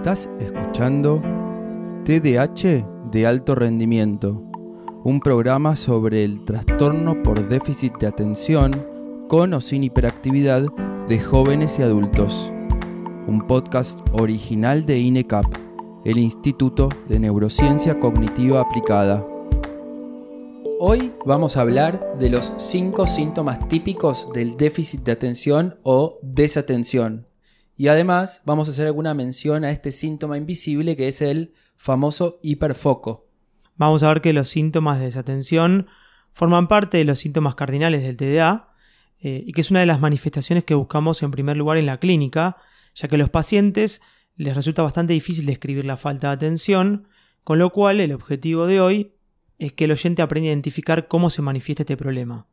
[0.00, 1.20] Estás escuchando
[2.06, 4.42] TDAH de alto rendimiento,
[5.04, 8.70] un programa sobre el trastorno por déficit de atención
[9.28, 10.64] con o sin hiperactividad
[11.06, 12.50] de jóvenes y adultos.
[13.26, 15.44] Un podcast original de INECAP,
[16.06, 19.22] el Instituto de Neurociencia Cognitiva Aplicada.
[20.78, 27.29] Hoy vamos a hablar de los cinco síntomas típicos del déficit de atención o desatención.
[27.80, 32.38] Y además vamos a hacer alguna mención a este síntoma invisible que es el famoso
[32.42, 33.26] hiperfoco.
[33.76, 35.86] Vamos a ver que los síntomas de desatención
[36.34, 38.74] forman parte de los síntomas cardinales del TDA
[39.20, 41.96] eh, y que es una de las manifestaciones que buscamos en primer lugar en la
[41.96, 42.58] clínica,
[42.94, 44.02] ya que a los pacientes
[44.36, 47.08] les resulta bastante difícil describir la falta de atención,
[47.44, 49.14] con lo cual el objetivo de hoy
[49.58, 52.46] es que el oyente aprenda a identificar cómo se manifiesta este problema.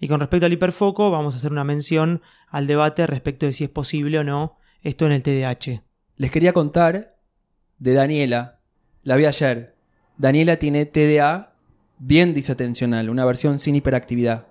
[0.00, 3.64] Y con respecto al hiperfoco, vamos a hacer una mención al debate respecto de si
[3.64, 5.82] es posible o no esto en el TDAH.
[6.16, 7.16] Les quería contar
[7.78, 8.60] de Daniela.
[9.02, 9.76] La vi ayer.
[10.16, 11.54] Daniela tiene TDA
[11.98, 14.46] bien disatencional, una versión sin hiperactividad.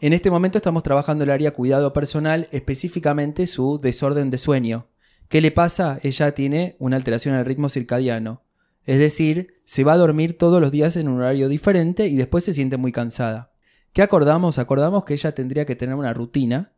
[0.00, 4.88] En este momento estamos trabajando el área cuidado personal, específicamente su desorden de sueño.
[5.28, 5.98] ¿Qué le pasa?
[6.02, 8.42] Ella tiene una alteración el ritmo circadiano.
[8.84, 12.44] Es decir, se va a dormir todos los días en un horario diferente y después
[12.44, 13.52] se siente muy cansada.
[13.92, 14.58] ¿Qué acordamos?
[14.58, 16.72] Acordamos que ella tendría que tener una rutina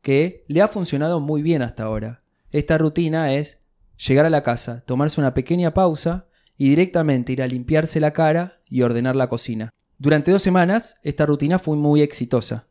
[0.00, 2.19] que le ha funcionado muy bien hasta ahora.
[2.52, 3.58] Esta rutina es
[3.96, 6.26] llegar a la casa, tomarse una pequeña pausa
[6.56, 9.70] y directamente ir a limpiarse la cara y ordenar la cocina.
[9.98, 12.66] Durante dos semanas esta rutina fue muy exitosa.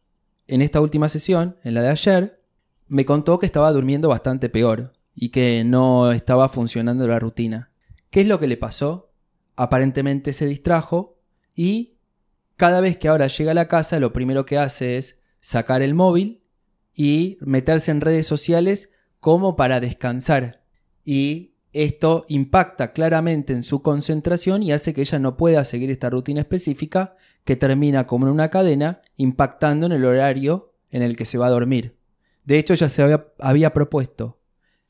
[0.47, 2.41] En esta última sesión, en la de ayer,
[2.87, 7.71] me contó que estaba durmiendo bastante peor y que no estaba funcionando la rutina.
[8.09, 9.11] ¿Qué es lo que le pasó?
[9.55, 11.19] Aparentemente se distrajo
[11.53, 11.99] y
[12.55, 15.93] cada vez que ahora llega a la casa lo primero que hace es sacar el
[15.93, 16.43] móvil
[16.93, 20.63] y meterse en redes sociales como para descansar.
[21.03, 26.09] Y esto impacta claramente en su concentración y hace que ella no pueda seguir esta
[26.09, 31.25] rutina específica que termina como en una cadena impactando en el horario en el que
[31.25, 31.97] se va a dormir.
[32.43, 34.39] De hecho, ella se había, había propuesto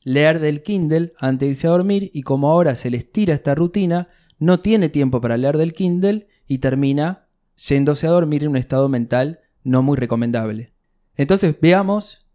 [0.02, 3.54] leer del Kindle antes de irse a dormir y como ahora se le estira esta
[3.54, 8.56] rutina, no tiene tiempo para leer del Kindle y termina yéndose a dormir en un
[8.56, 10.72] estado mental no muy recomendable.
[11.16, 12.26] Entonces veamos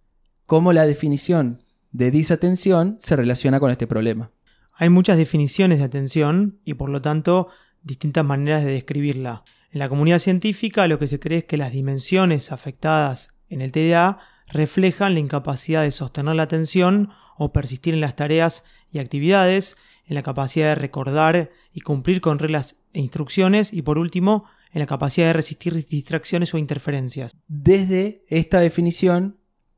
[0.46, 1.64] cómo la definición
[1.96, 4.32] de disatención se relaciona con este problema.
[4.74, 7.48] Hay muchas definiciones de atención y por lo tanto
[7.84, 9.46] distintas maneras de describirla.
[9.72, 13.72] En la comunidad científica lo que se cree es que las dimensiones afectadas en el
[13.72, 14.20] TDA
[14.52, 20.16] reflejan la incapacidad de sostener la atención o persistir en las tareas y actividades, en
[20.16, 24.86] la capacidad de recordar y cumplir con reglas e instrucciones y por último, en la
[24.86, 27.38] capacidad de resistir distracciones o interferencias.
[27.48, 29.38] Desde esta definición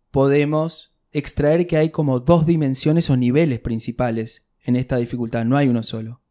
[0.09, 5.67] podemos extraer que hay como dos dimensiones o niveles principales en esta dificultad, no hay
[5.67, 6.21] uno solo.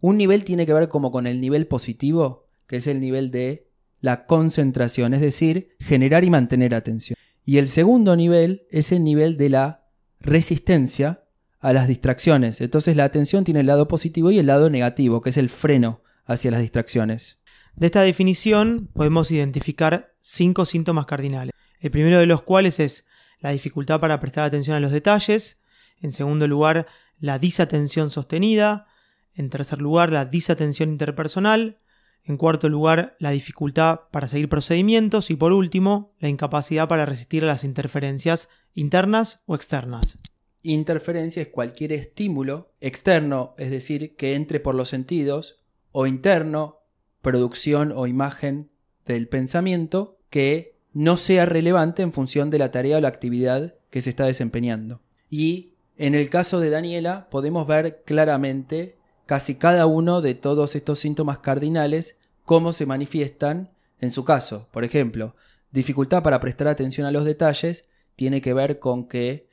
[0.00, 3.68] Un nivel tiene que ver como con el nivel positivo, que es el nivel de
[4.00, 7.16] la concentración, es decir, generar y mantener atención.
[7.44, 9.88] Y el segundo nivel es el nivel de la
[10.20, 11.24] resistencia
[11.58, 12.60] a las distracciones.
[12.60, 16.02] Entonces la atención tiene el lado positivo y el lado negativo, que es el freno
[16.26, 17.40] hacia las distracciones.
[17.74, 21.52] De esta definición podemos identificar cinco síntomas cardinales.
[21.80, 23.04] El primero de los cuales es
[23.40, 25.60] la dificultad para prestar atención a los detalles.
[26.00, 26.86] En segundo lugar,
[27.18, 28.86] la disatención sostenida.
[29.34, 31.78] En tercer lugar, la disatención interpersonal.
[32.24, 37.44] En cuarto lugar, la dificultad para seguir procedimientos y por último, la incapacidad para resistir
[37.44, 40.18] a las interferencias internas o externas.
[40.62, 45.62] Interferencia es cualquier estímulo externo, es decir, que entre por los sentidos,
[45.92, 46.80] o interno,
[47.22, 48.70] producción o imagen
[49.06, 54.02] del pensamiento, que no sea relevante en función de la tarea o la actividad que
[54.02, 55.00] se está desempeñando.
[55.30, 60.98] Y en el caso de Daniela podemos ver claramente casi cada uno de todos estos
[60.98, 63.70] síntomas cardinales cómo se manifiestan
[64.00, 64.66] en su caso.
[64.72, 65.36] Por ejemplo,
[65.70, 67.84] dificultad para prestar atención a los detalles
[68.16, 69.46] tiene que ver con que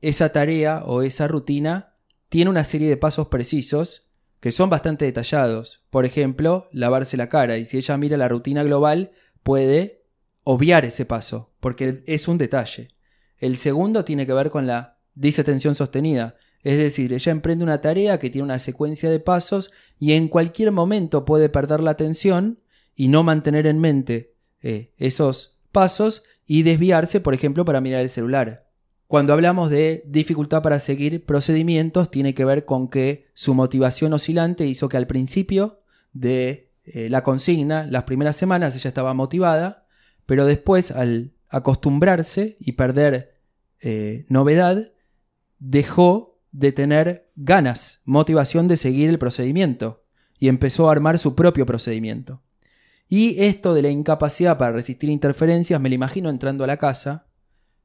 [0.00, 1.92] esa tarea o esa rutina
[2.30, 4.06] tiene una serie de pasos precisos
[4.40, 5.84] que son bastante detallados.
[5.90, 9.10] Por ejemplo, lavarse la cara y si ella mira la rutina global
[9.42, 9.95] puede
[10.48, 12.90] obviar ese paso porque es un detalle.
[13.36, 16.36] El segundo tiene que ver con la disatención sostenida.
[16.62, 20.70] Es decir, ella emprende una tarea que tiene una secuencia de pasos y en cualquier
[20.70, 22.60] momento puede perder la atención
[22.94, 28.08] y no mantener en mente eh, esos pasos y desviarse, por ejemplo, para mirar el
[28.08, 28.70] celular.
[29.08, 34.64] Cuando hablamos de dificultad para seguir procedimientos, tiene que ver con que su motivación oscilante
[34.64, 35.80] hizo que al principio
[36.12, 39.85] de eh, la consigna, las primeras semanas, ella estaba motivada,
[40.26, 43.40] pero después al acostumbrarse y perder
[43.80, 44.92] eh, novedad,
[45.58, 50.04] dejó de tener ganas, motivación de seguir el procedimiento
[50.38, 52.42] y empezó a armar su propio procedimiento.
[53.08, 57.26] Y esto de la incapacidad para resistir interferencias me lo imagino entrando a la casa,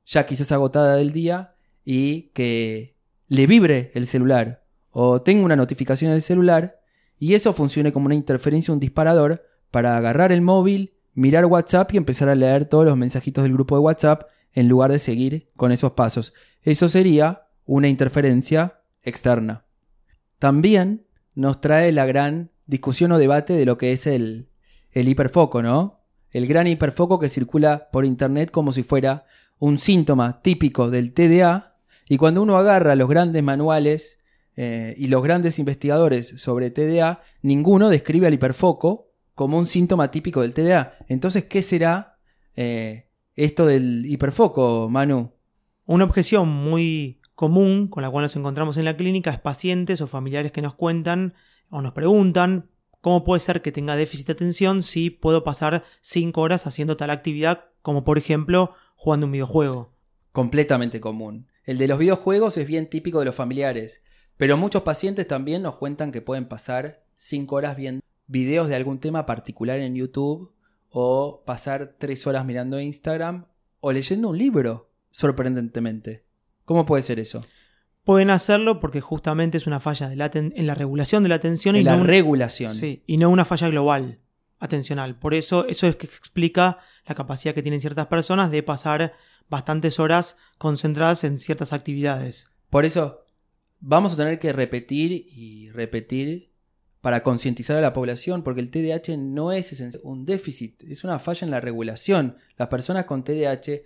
[0.06, 1.56] ya quizás agotada del día,
[1.86, 2.98] y que
[3.28, 6.80] le vibre el celular o tenga una notificación en el celular
[7.18, 11.98] y eso funcione como una interferencia, un disparador para agarrar el móvil, mirar WhatsApp y
[11.98, 14.24] empezar a leer todos los mensajitos del grupo de WhatsApp
[14.54, 16.34] en lugar de seguir con esos pasos.
[16.62, 19.66] Eso sería una interferencia externa.
[20.40, 21.06] También
[21.36, 24.50] nos trae la gran discusión o debate de lo que es el,
[24.92, 26.02] el hiperfoco, ¿no?
[26.32, 29.26] El gran hiperfoco que circula por Internet como si fuera
[29.60, 31.76] un síntoma típico del TDA
[32.08, 34.20] y cuando uno agarra los grandes manuales
[34.56, 39.11] eh, y los grandes investigadores sobre TDA, ninguno describe al hiperfoco
[39.42, 41.00] como un síntoma típico del TDA.
[41.08, 42.20] Entonces, ¿qué será
[42.56, 45.32] eh, esto del hiperfoco, Manu?
[45.88, 50.06] Una objeción muy común con la cual nos encontramos en la clínica es pacientes o
[50.06, 51.34] familiares que nos cuentan
[51.72, 52.70] o nos preguntan
[53.02, 57.10] cómo puede ser que tenga déficit de atención si puedo pasar 5 horas haciendo tal
[57.10, 59.92] actividad como por ejemplo jugando un videojuego.
[60.34, 61.48] Completamente común.
[61.64, 64.04] El de los videojuegos es bien típico de los familiares,
[64.38, 69.00] pero muchos pacientes también nos cuentan que pueden pasar 5 horas viendo videos de algún
[69.00, 70.54] tema particular en YouTube
[70.90, 73.46] o pasar 3 horas mirando Instagram
[73.82, 76.24] o leyendo un libro, sorprendentemente.
[76.66, 77.46] ¿Cómo puede ser eso?
[78.04, 81.76] Pueden hacerlo porque justamente es una falla de en la regulación de la atención.
[81.76, 82.74] En y la no regulación.
[82.74, 84.20] Sí, y no una falla global
[84.60, 85.20] atencional.
[85.20, 89.14] Por eso, eso es que explica la capacidad que tienen ciertas personas de pasar
[89.50, 92.50] bastantes horas concentradas en ciertas actividades.
[92.70, 93.26] Por eso,
[93.80, 96.51] vamos a tener que repetir y repetir
[97.02, 101.46] para concientizar a la población, porque el TDAH no es un déficit, es una falla
[101.46, 102.38] en la regulación.
[102.58, 103.82] Las personas con TDAH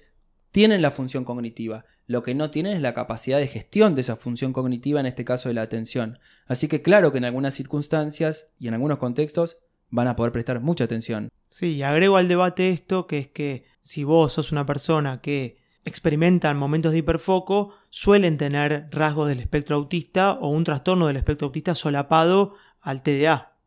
[0.52, 4.16] tienen la función cognitiva, lo que no tienen es la capacidad de gestión de esa
[4.16, 6.20] función cognitiva, en este caso de la atención.
[6.46, 9.58] Así que claro que en algunas circunstancias y en algunos contextos
[9.90, 11.30] van a poder prestar mucha atención.
[11.50, 16.54] Sí, agrego al debate esto, que es que si vos sos una persona que experimenta
[16.54, 21.76] momentos de hiperfoco, suelen tener rasgos del espectro autista o un trastorno del espectro autista
[21.76, 23.58] solapado al TDA.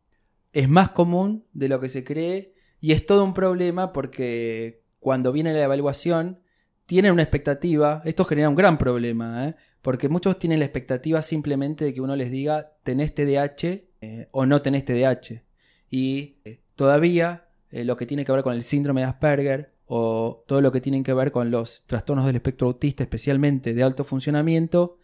[0.53, 5.33] Es más común de lo que se cree y es todo un problema porque cuando
[5.33, 6.41] viene la evaluación
[6.87, 9.57] tienen una expectativa, esto genera un gran problema, ¿eh?
[9.83, 14.47] porque muchos tienen la expectativa simplemente de que uno les diga tenés TDAH eh, o
[14.47, 15.43] no tenés TDAH.
[15.91, 20.61] Y eh, todavía lo que tiene que ver con el síndrome de Asperger o todo
[20.61, 24.97] lo que tiene que ver con los trastornos del espectro autista, especialmente de alto funcionamiento,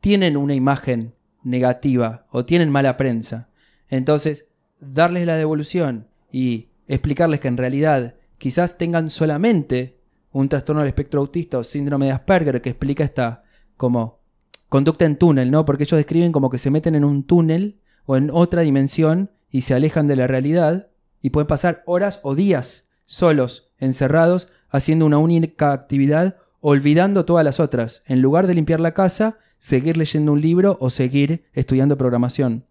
[0.00, 1.14] tienen una imagen
[1.44, 3.48] negativa o tienen mala prensa.
[3.88, 4.48] Entonces,
[4.80, 9.98] darles la devolución y explicarles que en realidad quizás tengan solamente
[10.32, 13.44] un trastorno del espectro autista o síndrome de Asperger que explica esta
[13.76, 14.20] como
[14.68, 15.64] conducta en túnel, ¿no?
[15.64, 19.62] Porque ellos describen como que se meten en un túnel o en otra dimensión y
[19.62, 20.88] se alejan de la realidad
[21.22, 27.60] y pueden pasar horas o días solos, encerrados, haciendo una única actividad, olvidando todas las
[27.60, 28.02] otras.
[28.06, 32.66] En lugar de limpiar la casa, seguir leyendo un libro o seguir estudiando programación.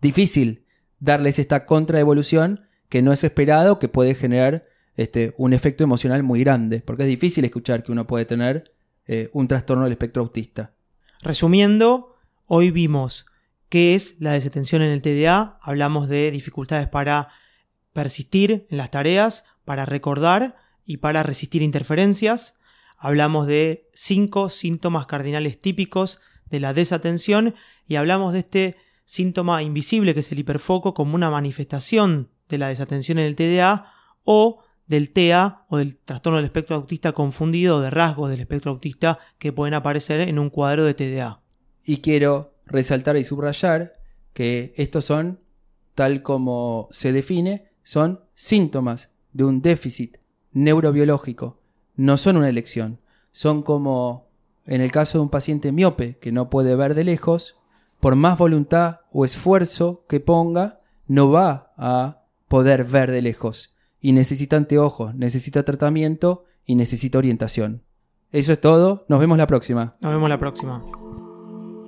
[0.00, 0.64] Difícil
[0.98, 4.66] darles esta contraevolución que no es esperado, que puede generar
[4.96, 8.72] este, un efecto emocional muy grande, porque es difícil escuchar que uno puede tener
[9.06, 10.72] eh, un trastorno del espectro autista.
[11.22, 13.26] Resumiendo, hoy vimos
[13.68, 17.28] qué es la desatención en el TDA, hablamos de dificultades para
[17.92, 22.56] persistir en las tareas, para recordar y para resistir interferencias,
[22.96, 27.54] hablamos de cinco síntomas cardinales típicos de la desatención
[27.88, 28.76] y hablamos de este
[29.06, 33.86] síntoma invisible que es el hiperfoco como una manifestación de la desatención en el TDA
[34.24, 38.72] o del TEA o del trastorno del espectro autista confundido o de rasgos del espectro
[38.72, 41.40] autista que pueden aparecer en un cuadro de TDA.
[41.84, 43.94] Y quiero resaltar y subrayar
[44.32, 45.40] que estos son,
[45.94, 50.18] tal como se define, son síntomas de un déficit
[50.52, 51.60] neurobiológico.
[51.94, 53.00] No son una elección.
[53.30, 54.28] Son como
[54.66, 57.56] en el caso de un paciente miope que no puede ver de lejos,
[58.00, 64.12] por más voluntad o esfuerzo que ponga, no va a poder ver de lejos y
[64.12, 67.82] necesita anteojos, necesita tratamiento y necesita orientación.
[68.32, 69.92] Eso es todo, nos vemos la próxima.
[70.00, 70.84] Nos vemos la próxima.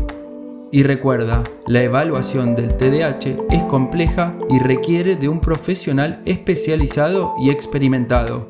[0.71, 7.49] Y recuerda, la evaluación del TDAH es compleja y requiere de un profesional especializado y
[7.49, 8.45] experimentado.